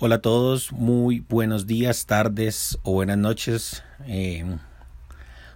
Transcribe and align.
Hola 0.00 0.14
a 0.14 0.22
todos, 0.22 0.70
muy 0.70 1.24
buenos 1.28 1.66
días, 1.66 2.06
tardes 2.06 2.78
o 2.84 2.92
buenas 2.92 3.18
noches, 3.18 3.82
eh, 4.06 4.44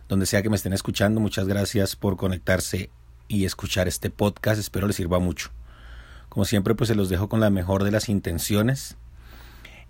donde 0.08 0.26
sea 0.26 0.42
que 0.42 0.50
me 0.50 0.56
estén 0.56 0.72
escuchando. 0.72 1.20
Muchas 1.20 1.46
gracias 1.46 1.94
por 1.94 2.16
conectarse 2.16 2.90
y 3.28 3.44
escuchar 3.44 3.86
este 3.86 4.10
podcast. 4.10 4.58
Espero 4.58 4.88
les 4.88 4.96
sirva 4.96 5.20
mucho. 5.20 5.50
Como 6.28 6.44
siempre, 6.44 6.74
pues 6.74 6.88
se 6.88 6.96
los 6.96 7.08
dejo 7.08 7.28
con 7.28 7.38
la 7.38 7.50
mejor 7.50 7.84
de 7.84 7.92
las 7.92 8.08
intenciones 8.08 8.96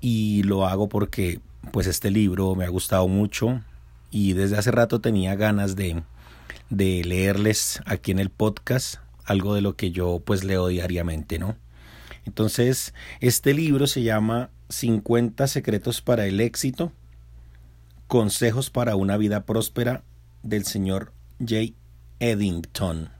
y 0.02 0.42
lo 0.42 0.66
hago 0.66 0.90
porque 0.90 1.40
pues 1.70 1.86
este 1.86 2.10
libro 2.10 2.54
me 2.54 2.66
ha 2.66 2.68
gustado 2.68 3.08
mucho 3.08 3.62
y 4.10 4.34
desde 4.34 4.58
hace 4.58 4.70
rato 4.70 5.00
tenía 5.00 5.34
ganas 5.34 5.76
de, 5.76 6.02
de 6.68 7.02
leerles 7.06 7.80
aquí 7.86 8.10
en 8.10 8.18
el 8.18 8.28
podcast 8.28 8.96
algo 9.24 9.54
de 9.54 9.62
lo 9.62 9.76
que 9.76 9.92
yo 9.92 10.20
pues 10.22 10.44
leo 10.44 10.68
diariamente, 10.68 11.38
¿no? 11.38 11.56
Entonces, 12.24 12.94
este 13.20 13.54
libro 13.54 13.86
se 13.86 14.02
llama 14.02 14.50
50 14.68 15.46
secretos 15.46 16.00
para 16.00 16.26
el 16.26 16.40
éxito, 16.40 16.92
consejos 18.06 18.70
para 18.70 18.96
una 18.96 19.16
vida 19.16 19.44
próspera 19.44 20.04
del 20.42 20.64
señor 20.64 21.12
J. 21.40 21.74
Eddington. 22.20 23.10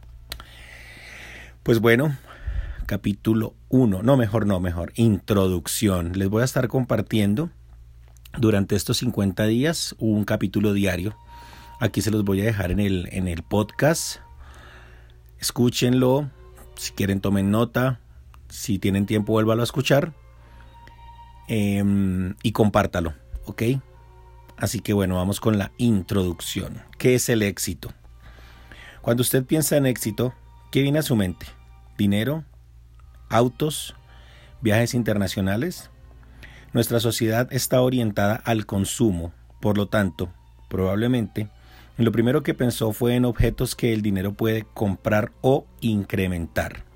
Pues 1.63 1.81
bueno, 1.81 2.17
capítulo 2.87 3.55
1, 3.69 4.03
no 4.03 4.17
mejor, 4.17 4.47
no 4.47 4.61
mejor, 4.61 4.93
introducción. 4.97 6.13
Les 6.15 6.29
voy 6.29 6.43
a 6.43 6.45
estar 6.45 6.69
compartiendo 6.69 7.51
durante 8.39 8.77
estos 8.77 8.99
50 8.99 9.47
días 9.47 9.95
un 9.99 10.25
capítulo 10.25 10.73
diario. 10.73 11.17
Aquí 11.81 12.01
se 12.01 12.11
los 12.11 12.25
voy 12.25 12.41
a 12.41 12.45
dejar 12.45 12.71
en 12.71 12.81
el, 12.81 13.09
en 13.13 13.29
el 13.29 13.43
podcast. 13.43 14.19
Escúchenlo, 15.39 16.31
si 16.77 16.93
quieren 16.93 17.21
tomen 17.21 17.51
nota, 17.51 18.01
si 18.53 18.79
tienen 18.79 19.07
tiempo, 19.07 19.33
vuélvalo 19.33 19.63
a 19.63 19.65
escuchar. 19.65 20.13
Em, 21.49 22.35
y 22.43 22.53
compártalo, 22.53 23.15
¿ok? 23.47 23.63
Así 24.59 24.81
que 24.81 24.93
bueno, 24.93 25.17
vamos 25.17 25.41
con 25.41 25.59
la 25.59 25.73
introducción. 25.79 26.83
¿Qué 26.99 27.15
es 27.15 27.29
el 27.29 27.43
éxito? 27.43 27.93
Cuando 29.01 29.23
usted 29.23 29.45
piensa 29.45 29.77
en 29.77 29.87
éxito, 29.87 30.35
¿qué 30.71 30.83
viene 30.83 30.99
a 30.99 31.03
su 31.03 31.17
mente? 31.17 31.47
¿Dinero? 31.97 32.45
¿Autos? 33.29 33.97
¿Viajes 34.61 34.95
internacionales? 34.95 35.91
Nuestra 36.73 37.01
sociedad 37.01 37.49
está 37.53 37.81
orientada 37.81 38.37
al 38.37 38.67
consumo, 38.67 39.33
por 39.61 39.77
lo 39.79 39.89
tanto, 39.89 40.31
probablemente, 40.69 41.49
lo 41.97 42.13
primero 42.13 42.43
que 42.43 42.55
pensó 42.55 42.93
fue 42.93 43.17
en 43.17 43.25
objetos 43.25 43.75
que 43.75 43.93
el 43.93 44.03
dinero 44.03 44.35
puede 44.35 44.65
comprar 44.75 45.33
o 45.41 45.67
incrementar. 45.81 46.92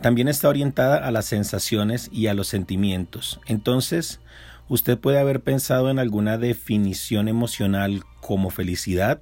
También 0.00 0.28
está 0.28 0.48
orientada 0.48 0.96
a 0.96 1.10
las 1.10 1.26
sensaciones 1.26 2.08
y 2.10 2.28
a 2.28 2.34
los 2.34 2.48
sentimientos. 2.48 3.38
Entonces, 3.46 4.20
usted 4.68 4.98
puede 4.98 5.18
haber 5.18 5.40
pensado 5.42 5.90
en 5.90 5.98
alguna 5.98 6.38
definición 6.38 7.28
emocional 7.28 8.04
como 8.20 8.48
felicidad 8.48 9.20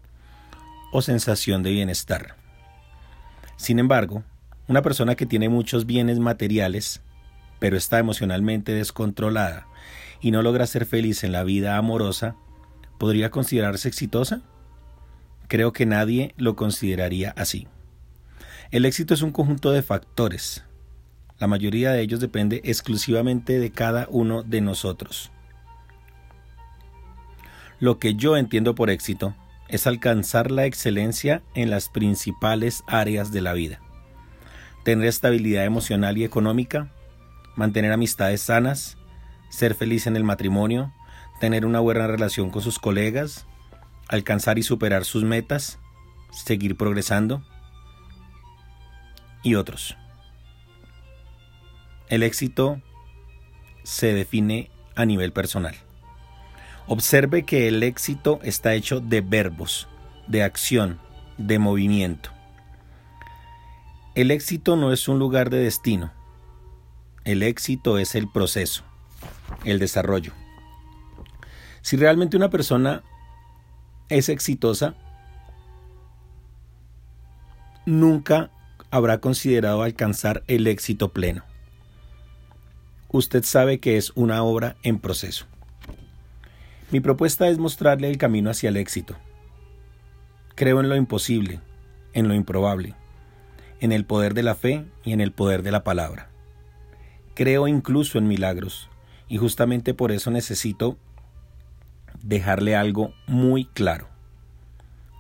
o 0.93 1.03
sensación 1.03 1.65
de 1.65 1.73
bienestar. 1.73 2.37
Sin 3.57 3.81
embargo, 3.81 4.23
una 4.69 4.83
persona 4.83 5.17
que 5.17 5.27
tiene 5.27 5.49
muchos 5.49 5.85
bienes 5.85 6.21
materiales, 6.21 7.03
pero 7.59 7.77
está 7.77 7.99
emocionalmente 7.99 8.73
descontrolada 8.73 9.67
y 10.21 10.31
no 10.31 10.43
logra 10.43 10.67
ser 10.67 10.87
feliz 10.87 11.25
en 11.25 11.33
la 11.33 11.43
vida 11.43 11.77
amorosa, 11.77 12.37
¿podría 12.99 13.31
considerarse 13.31 13.89
exitosa? 13.89 14.43
Creo 15.49 15.73
que 15.73 15.87
nadie 15.87 16.35
lo 16.37 16.55
consideraría 16.55 17.35
así. 17.37 17.67
El 18.71 18.85
éxito 18.85 19.15
es 19.15 19.23
un 19.23 19.33
conjunto 19.33 19.73
de 19.73 19.83
factores, 19.83 20.63
la 21.39 21.47
mayoría 21.47 21.93
de 21.93 22.01
ellos 22.01 22.21
depende 22.21 22.61
exclusivamente 22.65 23.59
de 23.59 23.71
cada 23.71 24.07
uno 24.11 24.43
de 24.43 24.61
nosotros. 24.61 25.31
Lo 27.81 27.99
que 27.99 28.15
yo 28.15 28.37
entiendo 28.37 28.75
por 28.75 28.91
éxito 28.91 29.35
es 29.69 29.87
alcanzar 29.87 30.51
la 30.51 30.65
excelencia 30.65 31.43
en 31.55 31.71
las 31.71 31.89
principales 31.89 32.83
áreas 32.89 33.31
de 33.31 33.41
la 33.41 33.53
vida. 33.53 33.81
Tener 34.85 35.07
estabilidad 35.07 35.65
emocional 35.65 36.19
y 36.19 36.25
económica, 36.25 36.91
mantener 37.55 37.93
amistades 37.93 38.41
sanas, 38.41 38.97
ser 39.51 39.75
feliz 39.75 40.07
en 40.07 40.17
el 40.17 40.25
matrimonio, 40.25 40.93
tener 41.41 41.65
una 41.67 41.79
buena 41.81 42.07
relación 42.07 42.51
con 42.51 42.63
sus 42.63 42.79
colegas, 42.79 43.47
alcanzar 44.09 44.59
y 44.59 44.63
superar 44.63 45.05
sus 45.05 45.23
metas, 45.23 45.79
seguir 46.33 46.77
progresando 46.77 47.45
y 49.45 49.55
otros. 49.55 49.97
El 52.09 52.23
éxito 52.23 52.81
se 53.83 54.15
define 54.15 54.71
a 54.97 55.05
nivel 55.05 55.33
personal. 55.33 55.75
Observe 56.87 57.45
que 57.45 57.69
el 57.69 57.83
éxito 57.83 58.41
está 58.43 58.73
hecho 58.73 59.01
de 59.01 59.21
verbos, 59.21 59.89
de 60.27 60.43
acción, 60.43 60.99
de 61.37 61.59
movimiento. 61.59 62.31
El 64.15 64.31
éxito 64.31 64.75
no 64.75 64.91
es 64.91 65.07
un 65.07 65.19
lugar 65.19 65.51
de 65.51 65.59
destino. 65.59 66.11
El 67.25 67.43
éxito 67.43 67.99
es 67.99 68.15
el 68.15 68.27
proceso, 68.31 68.85
el 69.65 69.79
desarrollo. 69.79 70.33
Si 71.83 71.99
realmente 71.99 72.39
una 72.39 72.49
persona 72.49 73.03
es 74.09 74.31
exitosa, 74.31 74.95
nunca 77.85 78.51
habrá 78.91 79.21
considerado 79.21 79.83
alcanzar 79.83 80.43
el 80.47 80.67
éxito 80.67 81.13
pleno 81.13 81.48
usted 83.11 83.43
sabe 83.45 83.81
que 83.81 83.97
es 83.97 84.13
una 84.15 84.43
obra 84.43 84.77
en 84.83 84.99
proceso. 84.99 85.47
Mi 86.91 87.01
propuesta 87.01 87.49
es 87.49 87.59
mostrarle 87.59 88.09
el 88.11 88.19
camino 88.19 88.51
hacia 88.51 88.69
el 88.69 88.77
éxito. 88.77 89.17
Creo 90.55 90.81
en 90.81 90.89
lo 90.89 90.97
imposible, 90.97 91.61
en 92.13 92.29
lo 92.29 92.35
improbable, 92.35 92.95
en 93.81 93.93
el 93.93 94.05
poder 94.05 94.35
de 94.35 94.43
la 94.43 94.55
fe 94.55 94.85
y 95.05 95.13
en 95.13 95.21
el 95.21 95.33
poder 95.33 95.63
de 95.63 95.71
la 95.71 95.85
palabra. 95.85 96.31
Creo 97.35 97.69
incluso 97.69 98.19
en 98.19 98.27
milagros, 98.27 98.89
y 99.29 99.37
justamente 99.37 99.95
por 99.95 100.13
eso 100.13 100.31
necesito 100.31 100.99
dejarle 102.23 102.75
algo 102.75 103.13
muy 103.27 103.67
claro. 103.67 104.09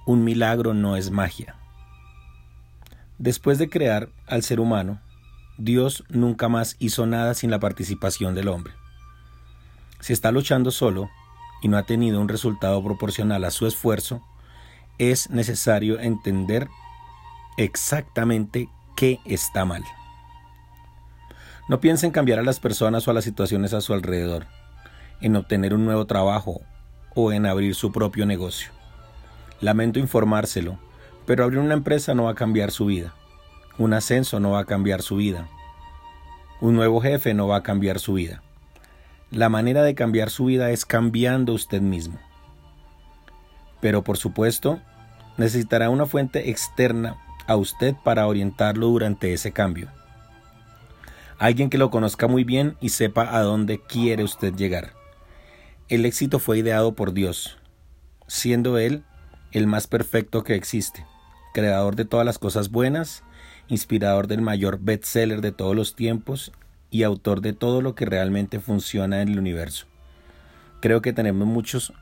Un 0.06 0.24
milagro 0.24 0.74
no 0.74 0.96
es 0.96 1.10
magia. 1.10 1.54
Después 3.18 3.58
de 3.58 3.68
crear 3.68 4.08
al 4.26 4.42
ser 4.42 4.58
humano, 4.58 5.00
Dios 5.58 6.04
nunca 6.08 6.48
más 6.48 6.76
hizo 6.78 7.04
nada 7.06 7.34
sin 7.34 7.50
la 7.50 7.58
participación 7.58 8.36
del 8.36 8.46
hombre. 8.46 8.72
Si 9.98 10.12
está 10.12 10.30
luchando 10.30 10.70
solo 10.70 11.10
y 11.60 11.66
no 11.66 11.76
ha 11.76 11.82
tenido 11.82 12.20
un 12.20 12.28
resultado 12.28 12.82
proporcional 12.82 13.44
a 13.44 13.50
su 13.50 13.66
esfuerzo, 13.66 14.22
es 14.98 15.30
necesario 15.30 15.98
entender 15.98 16.68
exactamente 17.56 18.68
qué 18.96 19.18
está 19.24 19.64
mal. 19.64 19.82
No 21.68 21.80
piense 21.80 22.06
en 22.06 22.12
cambiar 22.12 22.38
a 22.38 22.44
las 22.44 22.60
personas 22.60 23.06
o 23.06 23.10
a 23.10 23.14
las 23.14 23.24
situaciones 23.24 23.74
a 23.74 23.80
su 23.80 23.92
alrededor, 23.92 24.46
en 25.20 25.34
obtener 25.34 25.74
un 25.74 25.84
nuevo 25.84 26.06
trabajo 26.06 26.60
o 27.16 27.32
en 27.32 27.46
abrir 27.46 27.74
su 27.74 27.90
propio 27.90 28.26
negocio. 28.26 28.70
Lamento 29.60 29.98
informárselo, 29.98 30.78
pero 31.26 31.42
abrir 31.42 31.58
una 31.58 31.74
empresa 31.74 32.14
no 32.14 32.24
va 32.24 32.30
a 32.30 32.36
cambiar 32.36 32.70
su 32.70 32.86
vida. 32.86 33.12
Un 33.78 33.92
ascenso 33.92 34.40
no 34.40 34.50
va 34.50 34.60
a 34.60 34.64
cambiar 34.64 35.02
su 35.02 35.16
vida. 35.16 35.48
Un 36.60 36.74
nuevo 36.74 37.00
jefe 37.00 37.32
no 37.32 37.46
va 37.46 37.58
a 37.58 37.62
cambiar 37.62 38.00
su 38.00 38.14
vida. 38.14 38.42
La 39.30 39.48
manera 39.48 39.84
de 39.84 39.94
cambiar 39.94 40.30
su 40.30 40.46
vida 40.46 40.72
es 40.72 40.84
cambiando 40.84 41.52
usted 41.52 41.80
mismo. 41.80 42.18
Pero 43.80 44.02
por 44.02 44.16
supuesto, 44.16 44.80
necesitará 45.36 45.90
una 45.90 46.06
fuente 46.06 46.50
externa 46.50 47.18
a 47.46 47.54
usted 47.54 47.94
para 48.02 48.26
orientarlo 48.26 48.88
durante 48.88 49.32
ese 49.32 49.52
cambio. 49.52 49.88
Alguien 51.38 51.70
que 51.70 51.78
lo 51.78 51.92
conozca 51.92 52.26
muy 52.26 52.42
bien 52.42 52.76
y 52.80 52.88
sepa 52.88 53.36
a 53.36 53.42
dónde 53.42 53.80
quiere 53.80 54.24
usted 54.24 54.54
llegar. 54.54 54.94
El 55.88 56.04
éxito 56.04 56.40
fue 56.40 56.58
ideado 56.58 56.94
por 56.94 57.12
Dios, 57.12 57.58
siendo 58.26 58.76
Él 58.76 59.04
el 59.52 59.68
más 59.68 59.86
perfecto 59.86 60.42
que 60.42 60.56
existe, 60.56 61.06
creador 61.54 61.94
de 61.94 62.04
todas 62.04 62.26
las 62.26 62.40
cosas 62.40 62.70
buenas 62.70 63.22
inspirador 63.68 64.26
del 64.26 64.40
mayor 64.40 64.78
bestseller 64.80 65.40
de 65.40 65.52
todos 65.52 65.76
los 65.76 65.94
tiempos 65.94 66.52
y 66.90 67.02
autor 67.02 67.40
de 67.40 67.52
todo 67.52 67.82
lo 67.82 67.94
que 67.94 68.06
realmente 68.06 68.60
funciona 68.60 69.22
en 69.22 69.28
el 69.28 69.38
universo. 69.38 69.86
Creo 70.80 71.02
que 71.02 71.12
tenemos 71.12 71.46
muchos 71.46 71.92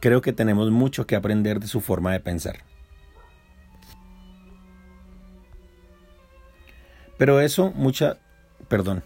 creo 0.00 0.20
que 0.20 0.32
tenemos 0.32 0.70
mucho 0.70 1.06
que 1.06 1.16
aprender 1.16 1.60
de 1.60 1.66
su 1.66 1.80
forma 1.80 2.12
de 2.12 2.20
pensar. 2.20 2.58
Pero 7.16 7.40
eso 7.40 7.72
mucha 7.74 8.18
perdón. 8.68 9.02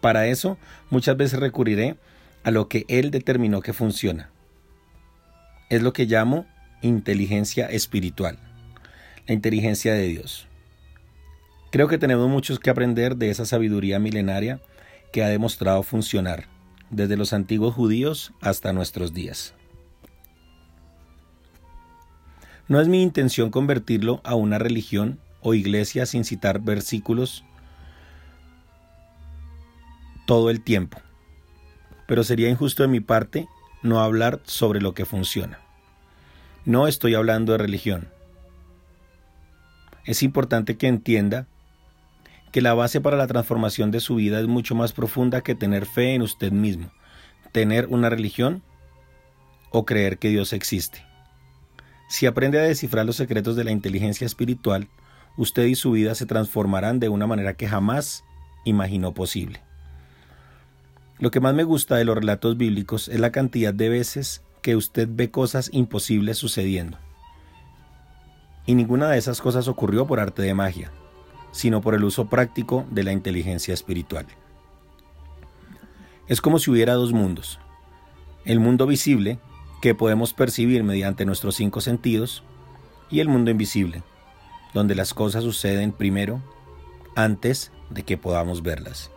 Para 0.00 0.26
eso 0.26 0.58
muchas 0.90 1.16
veces 1.16 1.40
recurriré 1.40 1.96
a 2.42 2.50
lo 2.50 2.68
que 2.68 2.84
él 2.88 3.10
determinó 3.10 3.60
que 3.60 3.72
funciona. 3.72 4.30
Es 5.68 5.82
lo 5.82 5.92
que 5.92 6.06
llamo 6.06 6.46
inteligencia 6.80 7.66
espiritual 7.66 8.38
la 9.26 9.34
inteligencia 9.34 9.92
de 9.94 10.06
Dios. 10.06 10.46
Creo 11.70 11.88
que 11.88 11.98
tenemos 11.98 12.28
muchos 12.28 12.58
que 12.58 12.70
aprender 12.70 13.16
de 13.16 13.30
esa 13.30 13.44
sabiduría 13.44 13.98
milenaria 13.98 14.60
que 15.12 15.24
ha 15.24 15.28
demostrado 15.28 15.82
funcionar 15.82 16.46
desde 16.90 17.16
los 17.16 17.32
antiguos 17.32 17.74
judíos 17.74 18.32
hasta 18.40 18.72
nuestros 18.72 19.12
días. 19.12 19.54
No 22.68 22.80
es 22.80 22.88
mi 22.88 23.02
intención 23.02 23.50
convertirlo 23.50 24.20
a 24.24 24.34
una 24.34 24.58
religión 24.58 25.20
o 25.40 25.54
iglesia 25.54 26.06
sin 26.06 26.24
citar 26.24 26.60
versículos 26.60 27.44
todo 30.26 30.50
el 30.50 30.62
tiempo, 30.62 30.98
pero 32.08 32.24
sería 32.24 32.48
injusto 32.48 32.82
de 32.82 32.88
mi 32.88 33.00
parte 33.00 33.48
no 33.82 34.00
hablar 34.00 34.40
sobre 34.44 34.80
lo 34.80 34.94
que 34.94 35.04
funciona. 35.04 35.60
No 36.64 36.88
estoy 36.88 37.14
hablando 37.14 37.52
de 37.52 37.58
religión. 37.58 38.08
Es 40.06 40.22
importante 40.22 40.76
que 40.76 40.86
entienda 40.86 41.48
que 42.52 42.62
la 42.62 42.74
base 42.74 43.00
para 43.00 43.16
la 43.16 43.26
transformación 43.26 43.90
de 43.90 44.00
su 44.00 44.14
vida 44.14 44.40
es 44.40 44.46
mucho 44.46 44.74
más 44.76 44.92
profunda 44.92 45.42
que 45.42 45.56
tener 45.56 45.84
fe 45.84 46.14
en 46.14 46.22
usted 46.22 46.52
mismo, 46.52 46.90
tener 47.52 47.88
una 47.88 48.08
religión 48.08 48.62
o 49.70 49.84
creer 49.84 50.18
que 50.18 50.28
Dios 50.28 50.52
existe. 50.52 51.04
Si 52.08 52.26
aprende 52.26 52.60
a 52.60 52.62
descifrar 52.62 53.04
los 53.04 53.16
secretos 53.16 53.56
de 53.56 53.64
la 53.64 53.72
inteligencia 53.72 54.24
espiritual, 54.24 54.88
usted 55.36 55.64
y 55.64 55.74
su 55.74 55.90
vida 55.90 56.14
se 56.14 56.24
transformarán 56.24 57.00
de 57.00 57.08
una 57.08 57.26
manera 57.26 57.54
que 57.54 57.66
jamás 57.66 58.22
imaginó 58.64 59.12
posible. 59.12 59.60
Lo 61.18 61.32
que 61.32 61.40
más 61.40 61.54
me 61.54 61.64
gusta 61.64 61.96
de 61.96 62.04
los 62.04 62.16
relatos 62.16 62.56
bíblicos 62.56 63.08
es 63.08 63.18
la 63.18 63.32
cantidad 63.32 63.74
de 63.74 63.88
veces 63.88 64.42
que 64.62 64.76
usted 64.76 65.08
ve 65.10 65.32
cosas 65.32 65.68
imposibles 65.72 66.38
sucediendo. 66.38 66.98
Y 68.66 68.74
ninguna 68.74 69.08
de 69.08 69.18
esas 69.18 69.40
cosas 69.40 69.68
ocurrió 69.68 70.06
por 70.06 70.20
arte 70.20 70.42
de 70.42 70.52
magia, 70.54 70.90
sino 71.52 71.80
por 71.80 71.94
el 71.94 72.04
uso 72.04 72.26
práctico 72.26 72.84
de 72.90 73.04
la 73.04 73.12
inteligencia 73.12 73.72
espiritual. 73.72 74.26
Es 76.26 76.40
como 76.40 76.58
si 76.58 76.70
hubiera 76.70 76.94
dos 76.94 77.12
mundos. 77.12 77.60
El 78.44 78.58
mundo 78.58 78.86
visible, 78.86 79.38
que 79.80 79.94
podemos 79.94 80.34
percibir 80.34 80.82
mediante 80.82 81.24
nuestros 81.24 81.54
cinco 81.54 81.80
sentidos, 81.80 82.42
y 83.08 83.20
el 83.20 83.28
mundo 83.28 83.52
invisible, 83.52 84.02
donde 84.74 84.96
las 84.96 85.14
cosas 85.14 85.44
suceden 85.44 85.92
primero 85.92 86.42
antes 87.14 87.70
de 87.90 88.02
que 88.02 88.18
podamos 88.18 88.62
verlas. 88.62 89.10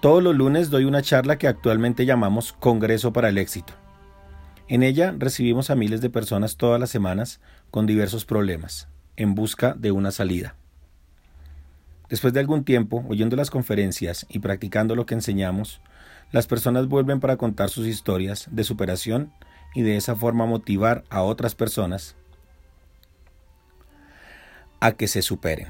Todos 0.00 0.22
los 0.22 0.34
lunes 0.34 0.70
doy 0.70 0.84
una 0.84 1.02
charla 1.02 1.38
que 1.38 1.48
actualmente 1.48 2.04
llamamos 2.04 2.52
Congreso 2.52 3.12
para 3.12 3.28
el 3.28 3.38
Éxito. 3.38 3.74
En 4.66 4.82
ella 4.82 5.14
recibimos 5.18 5.68
a 5.70 5.74
miles 5.74 6.00
de 6.00 6.10
personas 6.10 6.56
todas 6.56 6.80
las 6.80 6.90
semanas 6.90 7.40
con 7.70 7.86
diversos 7.86 8.24
problemas, 8.24 8.88
en 9.16 9.34
busca 9.34 9.74
de 9.74 9.92
una 9.92 10.10
salida. 10.10 10.56
Después 12.08 12.32
de 12.32 12.40
algún 12.40 12.64
tiempo, 12.64 13.04
oyendo 13.08 13.36
las 13.36 13.50
conferencias 13.50 14.26
y 14.28 14.38
practicando 14.38 14.94
lo 14.94 15.04
que 15.04 15.14
enseñamos, 15.14 15.80
las 16.32 16.46
personas 16.46 16.88
vuelven 16.88 17.20
para 17.20 17.36
contar 17.36 17.68
sus 17.68 17.86
historias 17.86 18.48
de 18.50 18.64
superación 18.64 19.32
y 19.74 19.82
de 19.82 19.96
esa 19.96 20.16
forma 20.16 20.46
motivar 20.46 21.04
a 21.10 21.22
otras 21.22 21.54
personas 21.54 22.16
a 24.80 24.92
que 24.92 25.08
se 25.08 25.22
superen. 25.22 25.68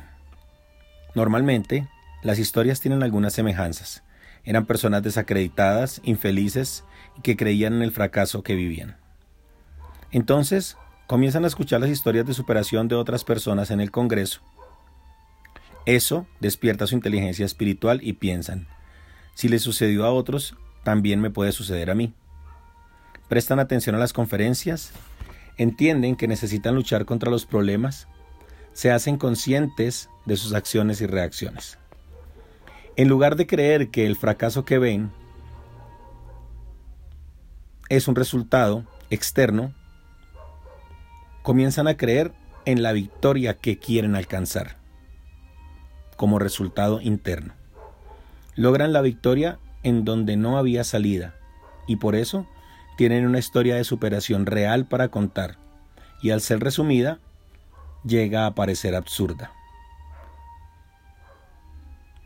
Normalmente, 1.15 1.89
las 2.23 2.39
historias 2.39 2.81
tienen 2.81 3.03
algunas 3.03 3.33
semejanzas. 3.33 4.03
Eran 4.45 4.67
personas 4.67 5.03
desacreditadas, 5.03 6.01
infelices 6.05 6.85
y 7.17 7.23
que 7.23 7.37
creían 7.37 7.75
en 7.75 7.83
el 7.83 7.93
fracaso 7.93 8.43
que 8.43 8.55
vivían. 8.55 8.97
Entonces, 10.11 10.77
comienzan 11.07 11.45
a 11.45 11.49
escuchar 11.49 11.81
las 11.81 11.91
historias 11.91 12.27
de 12.27 12.35
superación 12.35 12.89
de 12.89 12.95
otras 12.95 13.25
personas 13.25 13.71
en 13.71 13.81
el 13.81 13.91
Congreso. 13.91 14.41
Eso 15.87 16.27
despierta 16.41 16.87
su 16.87 16.95
inteligencia 16.95 17.45
espiritual 17.45 18.01
y 18.03 18.15
piensan, 18.15 18.67
si 19.35 19.49
le 19.49 19.59
sucedió 19.59 20.05
a 20.05 20.13
otros, 20.13 20.57
también 20.85 21.21
me 21.21 21.31
puede 21.31 21.53
suceder 21.53 21.91
a 21.91 21.95
mí. 21.95 22.15
Prestan 23.29 23.59
atención 23.59 23.97
a 23.97 23.99
las 23.99 24.13
conferencias, 24.13 24.93
entienden 25.57 26.15
que 26.17 26.29
necesitan 26.29 26.75
luchar 26.75 27.05
contra 27.05 27.31
los 27.31 27.45
problemas, 27.45 28.07
se 28.73 28.93
hacen 28.93 29.17
conscientes 29.17 30.09
de 30.25 30.37
sus 30.37 30.53
acciones 30.55 31.01
y 31.01 31.07
reacciones. 31.07 31.79
En 32.97 33.09
lugar 33.09 33.35
de 33.35 33.47
creer 33.49 33.91
que 33.91 34.07
el 34.07 34.15
fracaso 34.15 34.65
que 34.65 34.79
ven 34.79 35.11
es 37.89 38.07
un 38.07 38.15
resultado 38.15 38.85
externo, 39.11 39.73
comienzan 41.43 41.89
a 41.89 41.97
creer 41.97 42.33
en 42.65 42.83
la 42.83 42.93
victoria 42.93 43.59
que 43.59 43.79
quieren 43.79 44.15
alcanzar 44.15 44.77
como 46.17 46.39
resultado 46.39 47.01
interno. 47.01 47.55
Logran 48.55 48.93
la 48.93 49.01
victoria 49.01 49.59
en 49.83 50.05
donde 50.05 50.37
no 50.37 50.57
había 50.57 50.85
salida 50.85 51.35
y 51.89 51.97
por 51.97 52.15
eso 52.15 52.47
tienen 52.97 53.27
una 53.27 53.41
historia 53.41 53.75
de 53.75 53.85
superación 53.85 54.47
real 54.47 54.87
para 54.87 55.09
contar 55.09 55.59
y 56.23 56.31
al 56.31 56.41
ser 56.41 56.61
resumida 56.61 57.19
llega 58.05 58.47
a 58.47 58.55
parecer 58.55 58.95
absurda. 58.95 59.53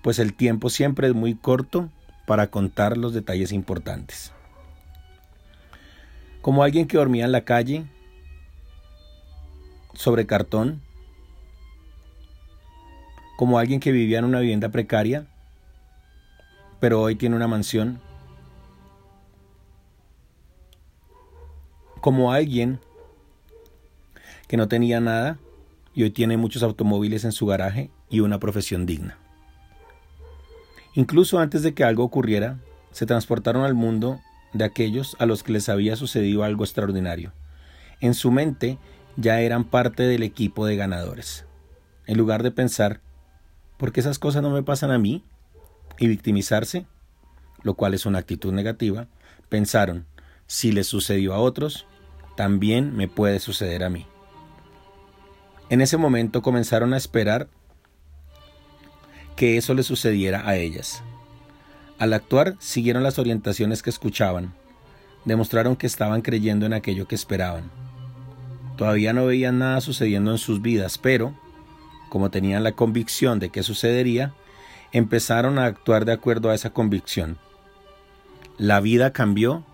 Pues 0.09 0.21
el 0.21 0.33
tiempo 0.33 0.71
siempre 0.71 1.09
es 1.09 1.15
muy 1.15 1.35
corto 1.35 1.91
para 2.27 2.47
contar 2.47 2.97
los 2.97 3.13
detalles 3.13 3.53
importantes. 3.53 4.33
Como 6.41 6.63
alguien 6.63 6.87
que 6.89 6.97
dormía 6.97 7.27
en 7.27 7.33
la 7.33 7.45
calle, 7.45 7.85
sobre 9.93 10.27
cartón, 10.27 10.81
como 13.37 13.59
alguien 13.59 13.81
que 13.81 13.93
vivía 13.93 14.19
en 14.19 14.25
una 14.25 14.41
vivienda 14.41 14.71
precaria, 14.71 15.27
pero 16.81 17.03
hoy 17.03 17.15
tiene 17.15 17.37
una 17.37 17.47
mansión, 17.47 18.01
como 22.01 22.33
alguien 22.33 22.81
que 24.47 24.57
no 24.57 24.69
tenía 24.69 25.01
nada 25.01 25.39
y 25.93 26.05
hoy 26.05 26.11
tiene 26.13 26.39
muchos 26.39 26.63
automóviles 26.63 27.27
en 27.27 27.33
su 27.33 27.45
garaje 27.45 27.91
y 28.09 28.21
una 28.21 28.41
profesión 28.41 28.87
digna. 28.87 29.19
Incluso 30.99 31.39
antes 31.39 31.63
de 31.63 31.75
que 31.75 31.85
algo 31.85 32.03
ocurriera, 32.03 32.59
se 32.91 33.07
transportaron 33.07 33.63
al 33.63 33.75
mundo 33.75 34.19
de 34.53 34.65
aquellos 34.65 35.15
a 35.21 35.27
los 35.27 35.45
que 35.45 35.53
les 35.53 35.69
había 35.69 35.95
sucedido 35.95 36.43
algo 36.43 36.65
extraordinario. 36.65 37.33
En 38.01 38.15
su 38.15 38.33
mente 38.33 38.79
ya 39.17 39.41
eran 39.41 39.63
parte 39.63 40.03
del 40.03 40.25
equipo 40.25 40.67
de 40.67 40.75
ganadores. 40.75 41.45
En 42.09 42.19
lugar 42.19 42.43
de 42.43 42.51
pensar, 42.51 43.01
¿por 43.77 43.93
qué 43.93 44.01
esas 44.01 44.19
cosas 44.19 44.43
no 44.43 44.51
me 44.51 44.65
pasan 44.65 44.91
a 44.91 44.99
mí? 44.99 45.23
y 46.01 46.09
victimizarse, 46.09 46.85
lo 47.63 47.75
cual 47.75 47.95
es 47.95 48.05
una 48.05 48.19
actitud 48.19 48.53
negativa, 48.53 49.07
pensaron, 49.49 50.05
si 50.49 50.73
les 50.73 50.89
sucedió 50.89 51.33
a 51.33 51.39
otros, 51.39 51.87
también 52.37 52.97
me 52.97 53.07
puede 53.07 53.39
suceder 53.39 53.85
a 53.85 53.89
mí. 53.89 54.05
En 55.71 55.81
ese 55.81 55.97
momento 55.97 56.43
comenzaron 56.43 56.93
a 56.93 56.97
esperar 56.97 57.49
que 59.39 59.57
eso 59.57 59.73
les 59.73 59.87
sucediera 59.87 60.47
a 60.47 60.57
ellas. 60.57 61.03
Al 61.99 62.13
actuar, 62.13 62.57
siguieron 62.59 63.05
las 63.05 63.19
orientaciones 63.19 63.83
que 63.83 63.91
escuchaban, 63.91 64.53
demostraron 65.25 65.77
que 65.77 65.87
estaban 65.87 66.23
creyendo 66.23 66.67
en 66.67 66.73
aquello 66.73 67.07
que 67.09 67.15
esperaban 67.15 67.71
Todavía 68.79 69.13
no 69.13 69.27
veían 69.27 69.59
nada 69.59 69.81
sucediendo 69.81 70.31
en 70.31 70.39
sus 70.39 70.63
vidas, 70.63 70.99
pero, 70.99 71.35
como 72.11 72.31
tenían 72.31 72.63
la 72.63 72.73
convicción 72.73 73.41
de 73.41 73.51
que 73.51 73.65
sucedería, 73.65 74.35
empezaron 74.93 75.59
a 75.59 75.67
actuar 75.67 76.05
de 76.05 76.13
acuerdo 76.13 76.51
a 76.51 76.55
esa 76.55 76.71
convicción. 76.71 77.39
La 78.57 78.81
vida 78.81 79.13
cambió 79.13 79.65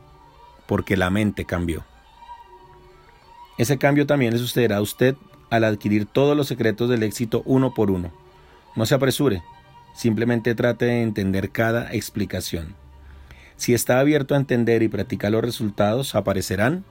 porque 0.66 0.96
la 0.96 1.10
mente 1.10 1.44
cambió. 1.46 1.84
Ese 3.58 3.76
cambio 3.76 4.06
también 4.06 4.32
le 4.32 4.38
sucederá 4.38 4.78
a 4.78 4.82
usted 4.82 5.16
al 5.50 5.64
adquirir 5.64 6.06
todos 6.06 6.34
los 6.34 6.48
secretos 6.48 6.88
del 6.88 7.02
éxito 7.02 7.42
uno 7.44 7.74
por 7.74 7.90
uno. 7.90 8.10
No 8.74 8.86
se 8.86 8.94
apresure, 8.94 9.42
simplemente 9.94 10.54
trate 10.54 10.84
de 10.86 11.02
entender 11.02 11.50
cada 11.50 11.92
explicación. 11.92 12.74
Si 13.56 13.72
está 13.72 14.00
abierto 14.00 14.34
a 14.34 14.38
entender 14.38 14.82
y 14.82 14.88
practicar 14.88 15.32
los 15.32 15.42
resultados, 15.42 16.14
aparecerán 16.14 16.84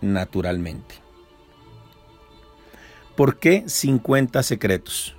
naturalmente. 0.00 0.94
¿Por 3.16 3.38
qué 3.38 3.64
50 3.66 4.42
secretos? 4.44 5.16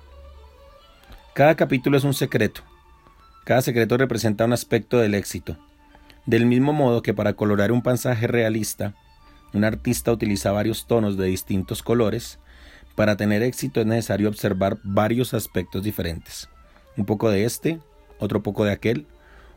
Cada 1.34 1.54
capítulo 1.54 1.98
es 1.98 2.04
un 2.04 2.14
secreto. 2.14 2.62
Cada 3.44 3.60
secreto 3.60 3.96
representa 3.96 4.44
un 4.44 4.52
aspecto 4.52 4.98
del 4.98 5.14
éxito. 5.14 5.58
Del 6.24 6.46
mismo 6.46 6.72
modo 6.72 7.02
que 7.02 7.12
para 7.12 7.34
colorar 7.34 7.72
un 7.72 7.82
pasaje 7.82 8.26
realista, 8.26 8.94
un 9.52 9.64
artista 9.64 10.12
utiliza 10.12 10.52
varios 10.52 10.86
tonos 10.86 11.16
de 11.16 11.26
distintos 11.26 11.82
colores, 11.82 12.38
para 12.94 13.16
tener 13.16 13.42
éxito 13.42 13.80
es 13.80 13.86
necesario 13.86 14.28
observar 14.28 14.78
varios 14.82 15.34
aspectos 15.34 15.82
diferentes. 15.82 16.48
Un 16.96 17.04
poco 17.06 17.30
de 17.30 17.44
este, 17.44 17.80
otro 18.18 18.42
poco 18.42 18.64
de 18.64 18.72
aquel, 18.72 19.06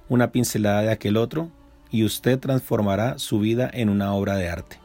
una 0.10 0.32
pincelada 0.32 0.82
de 0.82 0.92
aquel 0.92 1.18
otro, 1.18 1.50
y 1.90 2.04
usted 2.04 2.40
transformará 2.40 3.20
su 3.20 3.40
vida 3.40 3.70
en 3.72 3.90
una 3.90 4.14
obra 4.14 4.36
de 4.36 4.50
arte. 4.50 4.80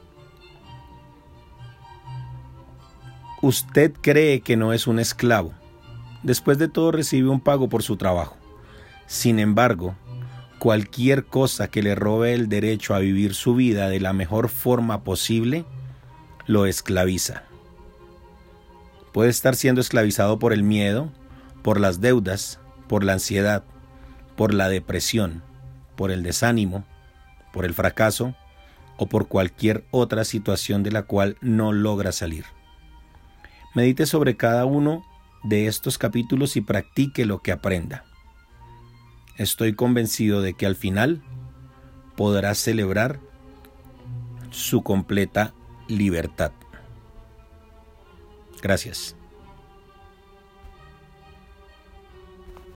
Usted 3.41 3.93
cree 4.01 4.41
que 4.41 4.57
no 4.57 4.73
es 4.73 4.87
un 4.87 4.99
esclavo. 4.99 5.53
Después 6.23 6.59
de 6.59 6.69
todo 6.69 6.91
recibe 6.91 7.29
un 7.29 7.41
pago 7.41 7.69
por 7.69 7.83
su 7.83 7.97
trabajo. 7.97 8.37
Sin 9.07 9.39
embargo, 9.39 9.95
cualquier 10.59 11.25
cosa 11.25 11.69
que 11.69 11.83
le 11.83 11.95
robe 11.95 12.35
el 12.35 12.49
derecho 12.49 12.95
a 12.95 12.99
vivir 12.99 13.35
su 13.35 13.55
vida 13.55 13.89
de 13.89 14.01
la 14.01 14.13
mejor 14.13 14.49
forma 14.49 15.05
posible, 15.05 15.65
lo 16.47 16.67
esclaviza. 16.67 17.45
Puede 19.13 19.31
estar 19.31 19.55
siendo 19.55 19.81
esclavizado 19.81 20.39
por 20.39 20.53
el 20.53 20.63
miedo, 20.63 21.11
por 21.63 21.81
las 21.81 22.01
deudas, 22.01 22.61
por 22.89 23.05
la 23.05 23.15
ansiedad, 23.15 23.65
por 24.37 24.55
la 24.55 24.69
depresión, 24.69 25.43
por 25.97 26.11
el 26.11 26.23
desánimo, 26.23 26.85
por 27.53 27.65
el 27.65 27.75
fracaso 27.75 28.35
o 28.97 29.07
por 29.07 29.29
cualquier 29.29 29.85
otra 29.91 30.25
situación 30.25 30.83
de 30.83 30.93
la 30.93 31.03
cual 31.03 31.37
no 31.41 31.73
logra 31.73 32.13
salir. 32.13 32.45
Medite 33.75 34.07
sobre 34.07 34.37
cada 34.37 34.65
uno 34.65 35.05
de 35.45 35.67
estos 35.67 35.99
capítulos 35.99 36.57
y 36.57 36.61
practique 36.61 37.25
lo 37.27 37.41
que 37.41 37.53
aprenda. 37.53 38.05
Estoy 39.37 39.75
convencido 39.75 40.43
de 40.43 40.55
que 40.55 40.67
al 40.67 40.75
final 40.75 41.23
podrá 42.17 42.55
celebrar 42.55 43.21
su 44.51 44.83
completa 44.83 45.55
libertad. 45.87 46.53
Gracias. 48.61 49.18